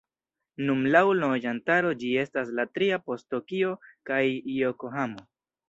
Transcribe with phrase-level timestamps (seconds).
[0.69, 3.77] Nun laŭ loĝantaro ĝi estas la tria post Tokio
[4.11, 4.25] kaj
[4.59, 5.27] Jokohamo.